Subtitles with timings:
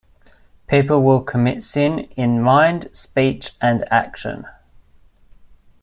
[0.65, 4.47] People will commit sin in mind, speech and action.